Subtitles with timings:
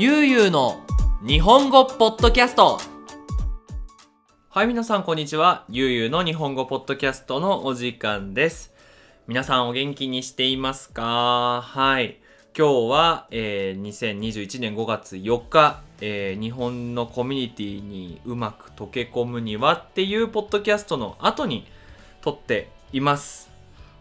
[0.00, 0.80] ゆうゆうの
[1.26, 2.78] 日本語ポッドキャスト。
[4.48, 5.64] はい皆さんこんにちは。
[5.68, 8.72] ゆうゆうの日本語ポッドキャストのお時間です。
[9.26, 11.62] 皆さんお元気にしていますか？
[11.66, 12.20] はい。
[12.56, 21.66] 今日は、えー、2021年5月4日、えー、日本のコミュニティにうまく溶け込むにはっていうポッドキャストの後に
[22.20, 23.50] 撮っています。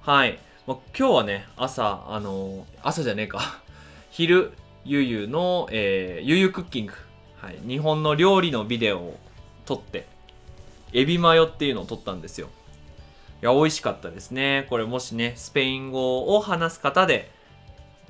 [0.02, 0.38] はい。
[0.68, 3.40] まあ、今日はね朝あのー、朝じゃねえか。
[4.12, 4.54] 昼
[4.88, 6.94] ゆゆの、えー、ゆゆクッキング、
[7.42, 9.20] はい、日本の料理のビデオを
[9.66, 10.08] 撮って
[10.94, 12.48] エビマヨっていうのを撮ったんですよ。
[13.44, 14.66] いや美味しかったですね。
[14.70, 17.30] これもしねスペイン語を話す方で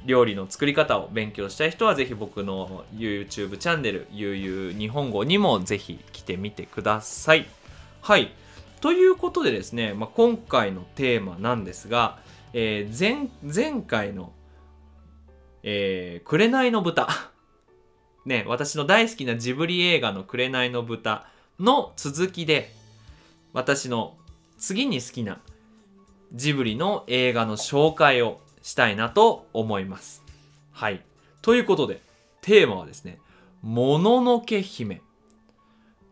[0.06, 7.48] 料理の作り方を勉強したい人はぜひ僕の YouTube チャンネルゆうゆう日本語にもぜひ来てみてください。
[8.02, 8.32] はい。
[8.82, 12.20] ということでですね、まあ、今回のテーマなんですが、
[12.54, 14.32] えー、前前回の
[15.70, 17.10] えー、紅の豚。
[18.26, 21.28] ね、私の大好きなジブリ映画の紅の豚
[21.60, 22.74] の続きで、
[23.52, 24.16] 私の
[24.58, 25.42] 次に好きな
[26.32, 30.24] ジブリの映画の紹介をしたいなと思います。
[30.72, 31.04] はい。
[31.42, 32.02] ということで、
[32.40, 33.20] テーマはですね、
[33.62, 35.02] もののけ姫。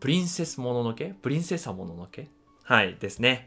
[0.00, 1.14] プリンセスもののけ？
[1.22, 2.28] プリンセサもののけ？
[2.62, 3.46] はいですね。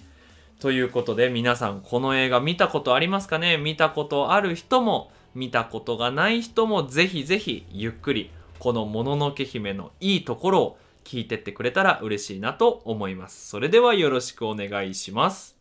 [0.60, 3.58] ということで皆さんこの映画見たことありますかね？
[3.58, 13.50] 見たことある人も見たことがない人もぜひぜひゆっくりこのもののけ姫のいいところを聞いてってくれたら嬉しいなと思います。
[13.50, 15.60] それではよろしくお願いします。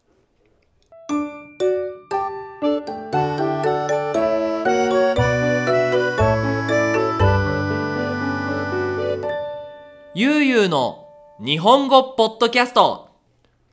[10.15, 11.07] ゆうゆうの
[11.39, 13.09] 日本語ポッドキャスト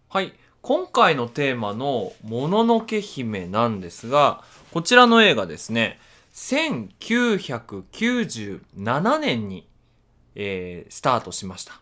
[0.10, 4.44] はい今回のテーマの「もののけ姫」なんですが
[4.76, 5.98] こちらの映画ですね、
[6.34, 9.70] 1997年に、
[10.36, 11.80] えー、スタートしました。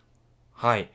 [0.52, 0.92] はい。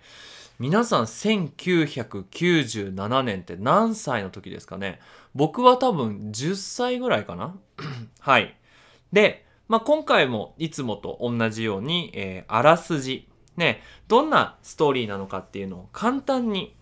[0.61, 5.01] 皆さん1997年って何歳の時ですかね？
[5.35, 7.57] 僕は多分10歳ぐらいかな？
[8.21, 8.57] はい。
[9.13, 13.27] で、まあ、今回もいつもと同じように、えー、あらすじ、
[13.57, 16.77] ね、どんなストーリーなのかっていうのを簡単に、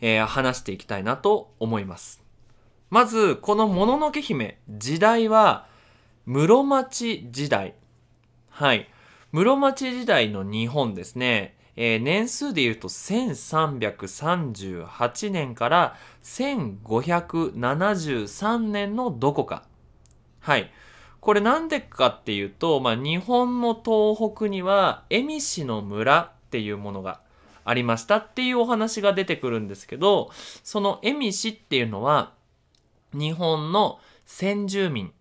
[0.00, 2.25] えー、話していきたいなと思います。
[2.90, 5.66] まず、このもののけ姫、時代は、
[6.24, 7.74] 室町時代。
[8.48, 8.88] はい。
[9.32, 11.56] 室町時代の日本ですね。
[11.76, 19.64] えー、年数で言うと1338年から1573年のどこか。
[20.40, 20.70] はい。
[21.20, 27.20] これなんでかっていうと、まあ、日本の東北には、恵美市の村っていうものが
[27.64, 30.30] ありましたっていうお話が出てくるんですけど、
[30.62, 32.35] その恵美市っていうのは、
[33.16, 35.12] 日本の先住民、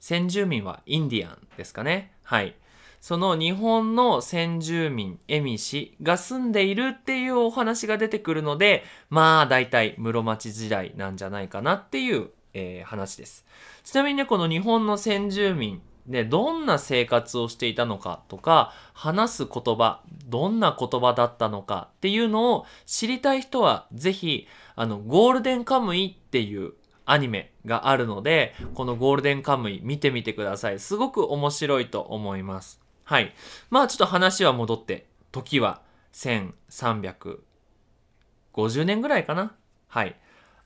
[0.00, 2.12] 先住民はインディアンですかね。
[2.22, 2.56] はい。
[3.00, 13.44] その日本の先住民、エミ氏が住んでいるっていうお話が出てくるので、まあ大体室町時代なんじゃないかなっていう、えー、話です。
[13.82, 24.46] ちなみにね、この日本の先住民でどんな生活をしていたのかとか、話す言葉、どんな言葉だったのかっていうのを知りたい人は、ぜひ、
[24.76, 26.74] あの、ゴールデンカムイっていう
[27.04, 30.78] アニメがあるので、このゴールデンカムイ見てみてください。
[30.78, 32.80] すごく面白いと思います。
[33.04, 33.34] はい。
[33.70, 35.82] まあちょっと話は戻って、時は
[36.12, 39.54] 1350年ぐらいかな。
[39.88, 40.16] はい。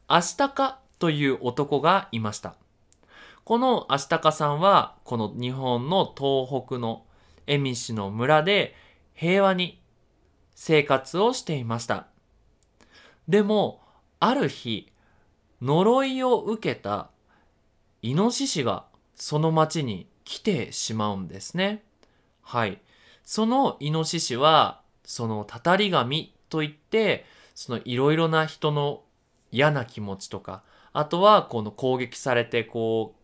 [0.09, 2.55] アシタカという男がいました。
[3.45, 7.05] このアシタカさんは、この日本の東北の
[7.47, 8.75] 恵美市の村で
[9.15, 9.81] 平和に
[10.55, 12.09] 生活をしていました。
[13.29, 13.81] でも、
[14.21, 14.93] ある日、
[15.63, 17.11] 呪いを受けた
[18.03, 18.85] イノシシが
[19.15, 21.83] その町に来てしまうんですね。
[22.43, 22.81] はい。
[23.25, 27.25] そのイノシシは、そのたたり神といって、
[27.55, 29.03] そのいろいろな人の
[29.51, 30.63] 嫌な気持ちとか、
[30.93, 33.15] あとはこの攻撃されて、こ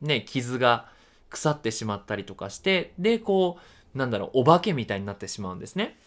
[0.00, 0.88] う、ね、傷が
[1.28, 3.58] 腐ってしまったりとかして、で、こ
[3.94, 5.98] う、なんだろう、お化けみたいになってしまうんですね。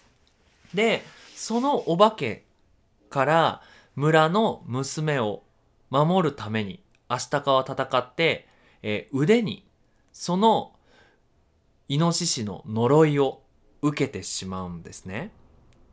[0.73, 1.03] で、
[1.35, 2.45] そのお化け
[3.09, 3.61] から
[3.95, 5.43] 村の娘を
[5.93, 8.47] 守るために、アシタカは戦って、
[8.81, 9.67] えー、腕に、
[10.11, 10.73] その、
[11.87, 13.43] イノシシの呪いを
[13.83, 15.31] 受けてしまうんですね。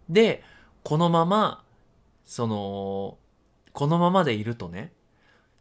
[0.08, 0.42] で、
[0.82, 1.64] このまま、
[2.24, 3.18] その、
[3.72, 4.92] このままでいるとね、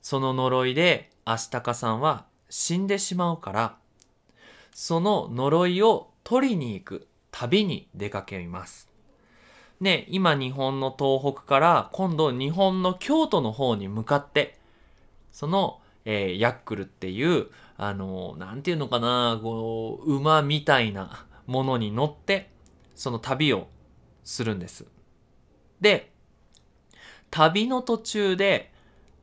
[0.02, 3.78] その呪いでアシタカさんは死んでしまうから、
[4.74, 8.89] その呪いを取りに行く旅に出かけます。
[9.80, 14.58] ね、今日本の東北から今度日本の京都の方に向かって、
[15.32, 17.48] その、えー、ヤックルっていう
[17.82, 22.50] あの、なんていうのかな、こう、馬みたいなものに乗って、
[22.94, 23.70] その旅を
[24.26, 24.86] するんです。
[25.80, 26.12] で、
[27.32, 28.74] 旅の途中で、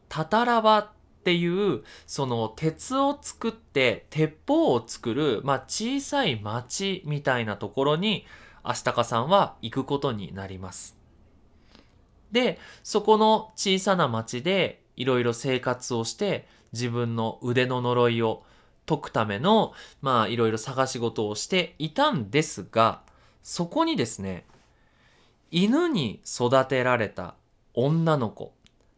[0.08, 0.88] タタラバっ
[1.22, 8.24] ていう、その鉄を作って鉄砲を作る、まあ小さい町みたいなところに、
[8.68, 10.96] アシタカさんは行くことになります。
[12.32, 18.42] で、そこの小さな町でいろいろ生活をして自分の腕の呪いを
[18.86, 23.02] 解くための、まあいろいろ探し事をしていたんですが、
[23.42, 24.46] そこにですね、
[25.50, 27.34] 犬に育てられた
[27.74, 28.52] 女の子、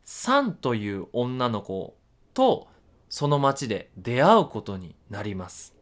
[0.05, 1.97] サンという女の子
[2.32, 2.69] と
[3.09, 5.75] その町で出会うことになります。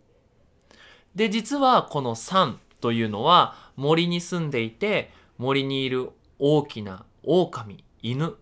[1.15, 8.37] で、実はこのサンというのは森に住んでいて森にいる大きな狼、犬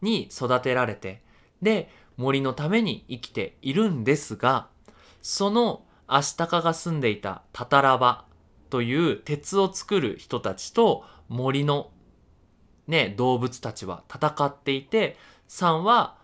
[0.00, 1.22] に育てられて、
[1.60, 4.68] で、森のために生きているんですが、
[5.22, 8.26] そのアシタカが住んでいたタタラバ
[8.68, 11.90] という鉄を作る人たちと森の
[12.86, 15.16] ね、動物たちは戦っていて、
[15.48, 16.16] サンは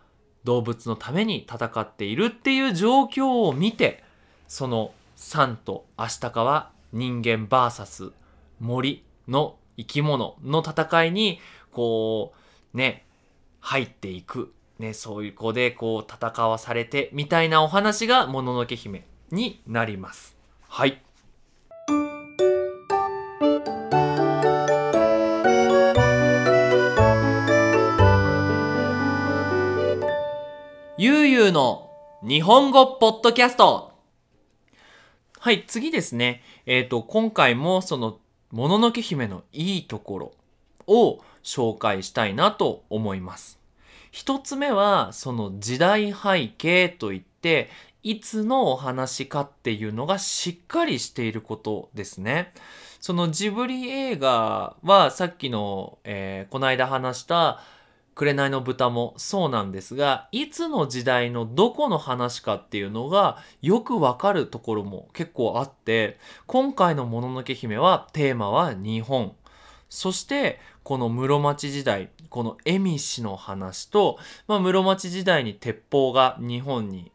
[0.44, 4.04] 動物のために戦っているっていう状況を見て、
[4.46, 8.12] そのサンとアシタカは人間 VS
[8.60, 11.40] 森の生き物の戦いに
[11.72, 12.32] こ
[12.74, 13.04] うね
[13.60, 20.36] 入っていく、ね、そういう子でこう戦わされてみたいなお話がもののけ姫になります。
[20.68, 21.02] はい。
[30.98, 31.90] ゆうゆうの
[32.22, 33.85] 日本語ポッドキャスト
[35.46, 36.42] はい、次ですね。
[36.66, 38.18] えっ、ー、と、今回もその、
[38.50, 40.32] もののけ姫のいいところ
[40.88, 43.60] を紹介したいなと思います。
[44.10, 47.70] 一つ目は、その時代背景といって、
[48.02, 52.52] いつのお話かっていうのがしっかりしていることですね。
[52.98, 57.60] そのジブリ映画はさっきの、えー、この間話した
[58.16, 69.36] 紅の豚もそうなんですが、いつの時代のどこの話かっていうのがよくわかるところも結構あって、今回のもののけ姫はテーマは日本。
[69.90, 74.18] そして、この室町時代、この蝦夷の話と、
[74.48, 77.12] まあ、室町時代に鉄砲が日本に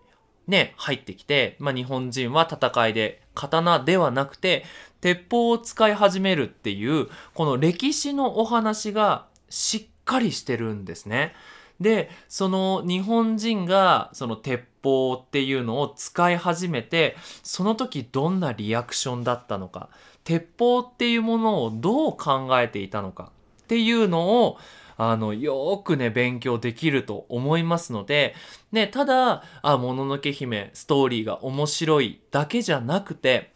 [0.48, 4.65] ね、入ってきて、まあ、日本人は戦いで刀ではなくて、
[5.01, 11.34] 鉄砲を使い始めるっていう、この歴史のお話がしっかりしてるんですね。
[11.80, 19.90] で、その日本人がその鉄砲っていうのを使い始めて、その時どんなリアクションだったのか、
[20.24, 23.31] 鉄砲っていうものをどう考えていたのか
[23.63, 24.60] っていうのを、
[24.98, 28.36] あの、よくね、勉強できると思いますので、
[28.72, 33.52] ね、ただ、あ、もののけ姫、ストーリーが面白いだけじゃなくて、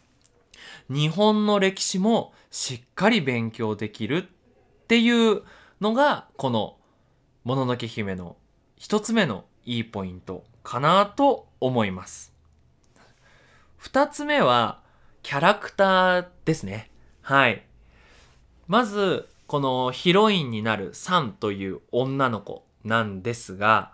[0.88, 5.42] 日本の歴史もしっかり勉強できるっていう
[5.80, 6.76] のが、この、
[7.44, 8.36] もののけ姫の
[8.76, 12.32] 一つ目のいいポイントかなと思います。
[13.76, 14.80] 二つ目は、
[15.22, 16.90] キャラクターですね。
[17.22, 17.64] はい。
[18.68, 23.92] まず、このヒロインになるサンという女の子なんですが、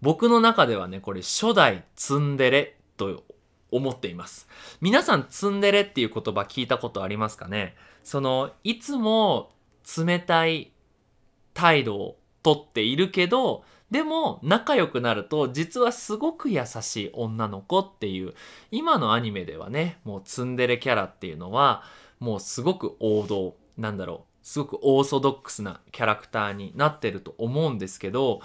[0.00, 3.22] 僕の中ではね、これ初代ツンデレと
[3.70, 4.48] 思っています。
[4.80, 7.76] 皆さんツンデレっていう言葉聞いたことありますかね？
[8.02, 9.52] その、いつも
[9.96, 10.71] 冷たい
[11.54, 18.32] 態度をとっているけど、でも仲良くなると実はすごく優しい女の子っていう
[18.70, 21.82] 今のアニメではねもうツンデレキャラっていうのは
[22.18, 28.40] もうすごく王道なんだろうすごくオーソドックスなキャラクターになってると思うんですけど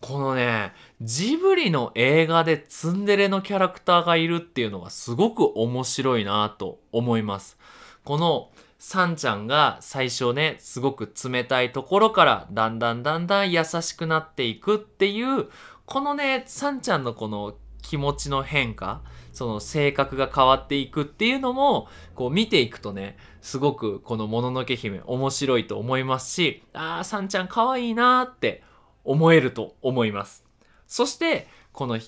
[0.00, 7.56] このねジブリの映画でツンデレのキャラクターがいるっていうのがすごく面白いなと思います。
[8.04, 15.48] このサンちゃんが最初ね、すごく冷たいところからだんだんだんだん優しくなっていくっていう、
[15.84, 28.62] このね、サンちゃんのこの気持ちの変化、その性格が変わっていくっていうのも、こう見ていくとね、すごくこのもののけ姫面白いと思いますし、あー、サンちゃん可愛いなーって
[29.04, 30.44] 思えると思います。
[30.86, 31.98] そして、この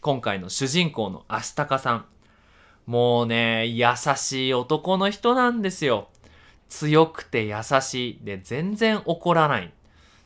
[0.00, 2.04] 今回の主人公のアシタカさん。
[2.86, 3.86] もうね、優
[4.16, 6.08] しい男の人なんですよ。
[6.72, 8.24] 強くて優しい。
[8.24, 9.72] で、全然怒らない。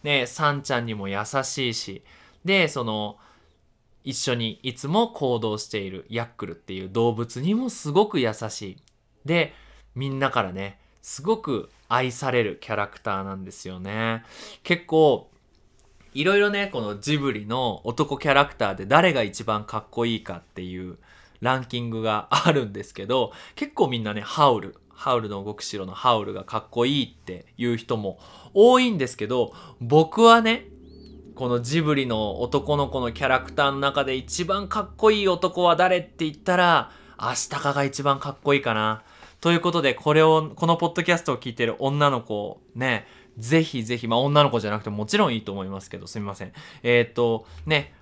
[0.04, 2.02] ね、サンちゃんにも優しいし。
[2.44, 3.18] で、その、
[4.04, 8.76] 一緒にいつも行動しているヤックルっていう動物にもすごく優しい。
[9.24, 9.54] で、
[9.96, 14.22] みんなからね、すごく愛されるキャラクターなんですよね。
[14.62, 15.28] 結構、
[16.14, 20.96] いろいろね、このジブリの男キャラクターで誰が一番かっこいいかっていう
[21.40, 28.18] ランキングがあるんですけど、結構みんなね、ハウル、ハウルの動く城のハウルがかっこいいっていう人も
[28.54, 30.66] 多いんですけど、僕はね、
[31.34, 39.02] このジブリの男の子のキャラクターの中で一番かっこいい男は誰って言ったら、アシタカが一番かっこいいかな。
[39.40, 43.06] ということで、これを、このポッドキャストを聞いてる女の子、ね、
[43.38, 46.52] ぜひぜひ、まあ女の子じゃなくてもちろんいいと思いますけど、すみません。
[46.82, 47.92] えっ、ー、と、ね、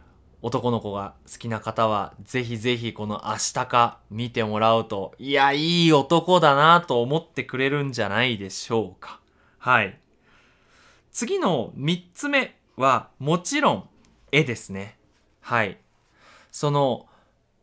[0.44, 9.20] 男の子が好きな方は、ぜひぜひこのアシタカ見てもらうと、いや、いい男だなと思ってくれるんじゃないでしょうか。
[9.56, 9.98] はい。
[11.10, 13.88] 次の3つ目はもちろん
[14.32, 14.98] 絵ですね。
[15.40, 15.78] はい。
[16.50, 17.06] その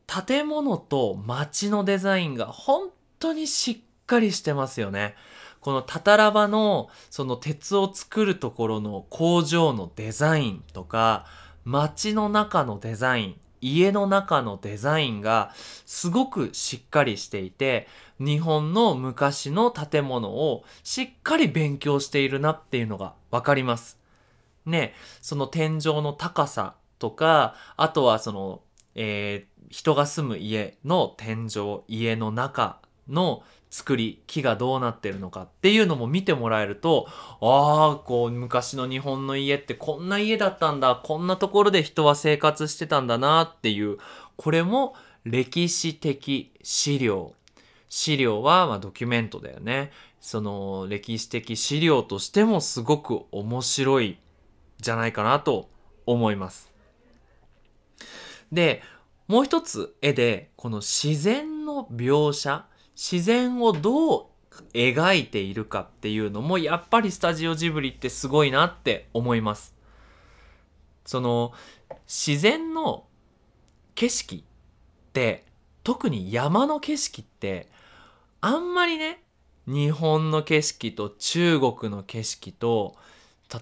[0.08, 5.14] 建物と街のデザインが本当にしっかりしてますよね。
[5.60, 11.28] このタタラバのその鉄を作るところの工場のデザインとか
[11.66, 15.54] 街の中のデザイン家の中のデザインが
[15.86, 17.88] すごくしっかりしていて
[18.20, 24.00] 日本の昔の建物をしっかり勉強しているなっていうのがわかります。
[24.66, 28.62] ね、その天井の高さとか、あとはその、
[28.94, 37.08] えー、人が住む家の天井、家の中の作り、木がどうなってるのかっていうのも見てもらえると、
[37.40, 43.98] ああ、こう昔の日本の家ってこんな家だったんだ、こんなところで人は生活してたんだなっていう、
[44.36, 47.34] これも歴史的資料。
[47.88, 49.92] 資料はまドキュメントだよね。
[50.20, 54.20] その歴史的資料としてもすごく面白い
[54.80, 55.70] じゃないかなと
[56.06, 56.70] 思います。
[58.52, 58.84] で、
[59.28, 62.66] もう一つ絵で、この自然の描写、
[63.02, 64.26] 自然をどう
[64.74, 69.74] 描いているかっていうのも、やっぱりスタジオジブリってすごいなって思います。
[71.06, 71.52] その、
[72.06, 73.06] 自然の
[73.96, 75.46] 景色って、
[75.84, 77.70] 特に山の景色って、
[78.40, 79.24] あんまりね、
[79.66, 82.98] 日本の景色と中国の景色と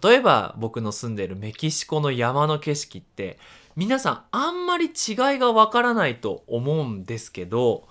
[0.03, 3.39] 例えば僕の住んでるメキシコの山の景色って
[3.75, 4.93] 皆さんあんまり違い
[5.39, 7.87] がわからないと思うんですけど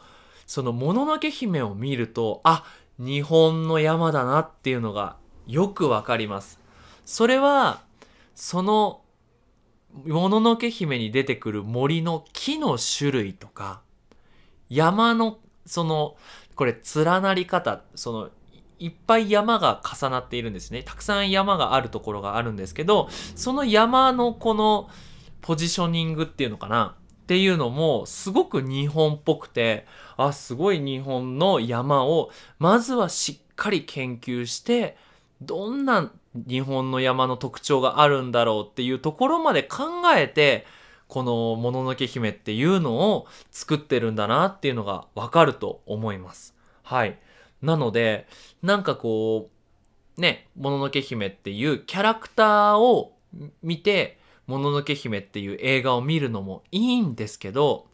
[0.48, 2.64] そのもののけ姫を見るとあ
[2.98, 6.58] 日本の山だなっていうのがよくわかります。
[7.04, 7.82] それは
[8.34, 9.02] その
[10.06, 13.82] もののけ姫に出てくる森の木の種類とか
[14.68, 16.16] 山のその
[16.54, 18.30] これ連なり方その
[18.78, 20.82] いっぱい山が重なっているんですね。
[20.82, 24.88] たくさん山があるところがあるんですけど、その山のこの
[25.42, 26.96] ポジショニングっていうのかな
[27.28, 29.84] っていうのもすごく日本っぽくて、
[30.16, 34.96] あ、すごい日本の山をまずはしっかり研究して、
[35.42, 39.84] どんな日本の山の特徴があるんだろうっていうところまで考
[40.16, 40.64] えて、
[41.06, 46.54] このもののけ姫っていうのを作ってるんだなっていうのがわかると思います。
[46.82, 47.18] はい。
[47.60, 48.26] なので、
[48.62, 49.50] なんかこ
[50.16, 53.12] う、ね、もののけ姫っていうキャラクターを
[53.62, 54.17] 見て、
[54.48, 57.86] もののけ姫っていう映画を見るのもいいんですけど、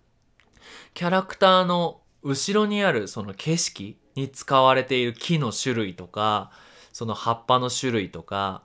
[0.95, 6.53] キャラクターの後ろにあるその景色に使われている木の種類とか、
[6.93, 8.63] その葉っぱの種類とか、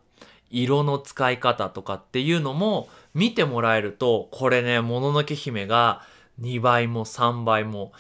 [0.52, 6.04] 色の使い方とかっていうのも見てもらえると、これね、もののけ姫が
[6.40, 7.92] 2倍も3倍も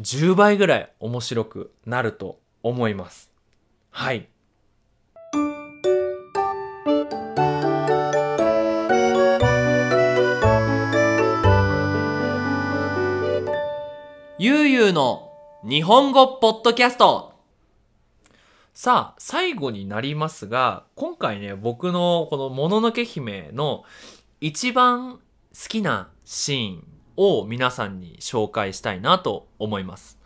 [0.00, 3.30] 10倍ぐらい面白くなると思います。
[3.90, 4.28] はい。
[14.78, 15.32] ゆうゆうの
[15.64, 17.32] 日本語ポッドキャスト
[18.74, 23.82] さあ、最後になりますが、今回ね、僕のこのもののけ姫の
[24.40, 25.20] 一番好
[25.68, 30.16] きなシーンを皆さんに紹介したいなと思います。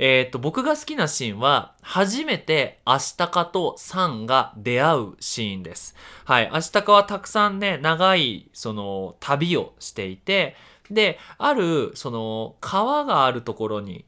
[0.00, 5.94] えー、っと、僕が好きなシーンは、初めてアシタカとサンが出会うシーンです。
[6.24, 6.50] はい。
[6.50, 10.56] アシタカはたくさんね、長い、その、旅をしていて、
[10.90, 14.04] で、ある、その、川があるところに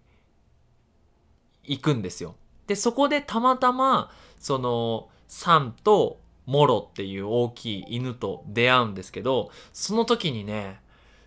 [1.65, 2.35] 行くんですよ。
[2.67, 10.81] で、そこでたまたま、その、サンとモロっていう大きい犬と出会うんですけど、その時にね、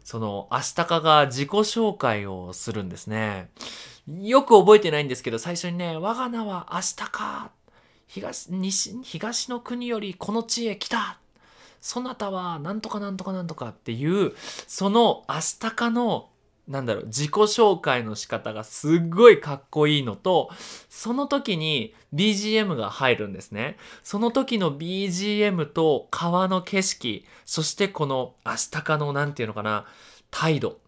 [0.04, 3.50] その、アシタカが自己紹介をするんですね。
[4.08, 7.52] よく覚えてないんですけど、最初にね、我が名はアシタカ。
[8.08, 11.20] 東、西、東の国よりこの地へ来た。
[11.82, 14.34] そなたはなんとかなんとかなんとかっていう、
[14.68, 16.30] そのアシタカの
[16.68, 20.52] なんだろう、自己紹介の仕方がすっごいかっこいいのと、
[20.88, 23.78] その時に BGM が入るんですね。
[24.04, 29.88] その時の BGM と川の景色、そしてこのアシタカのなんていうのかな、
[30.30, 30.80] 態度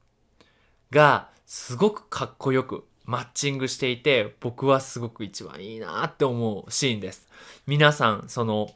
[0.91, 7.27] がすごくかっこよくマッチングしていて僕はすごく一番いいなって思うシーンです
[7.65, 8.69] 皆さんその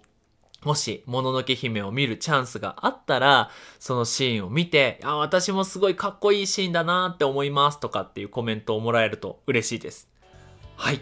[0.66, 10.10] もし、もののけ姫を見るチャンスがあったら、そのシーンを見て、あ、私もすごいかっこいいシーンだなって思いますとかっていうコメントをもらえると嬉しいです。
[10.76, 11.00] はい。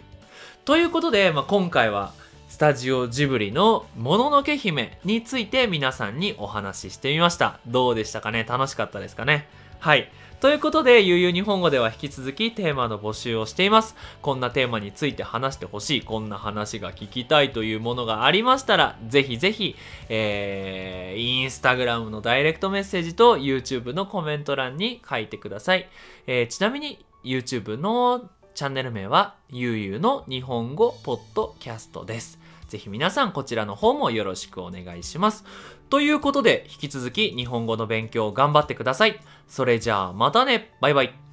[0.64, 2.12] ということで、まあ、今回は、
[2.46, 7.58] スタジオジブリのもののけ姫について皆さんにお話ししてみました。
[7.66, 8.44] どうでしたかね？
[8.44, 9.48] 楽しかったですかね？
[9.80, 10.12] はい。
[10.40, 13.96] ということで、ゆうゆう日本語では引き続きテーマの募集をしています。
[14.20, 19.74] こんなテーマについて話してほしい、こんな話が聞きたいというものがありましたら、ぜひぜひ、
[20.10, 25.88] えー、インスタグラムのダイレクトメッセージと YouTube のコメント欄に書いてください。
[26.26, 32.43] えー、ちなみに YouTube のチャンネル名は、ゆうゆうの日本語ポッドキャストです。
[32.68, 35.44] ぜひ皆さんこちらの方もよろしくお願いします。
[35.90, 39.20] ということで、引き続き日本語の勉強を頑張ってください。
[39.46, 41.23] それじゃあまたねバイバイ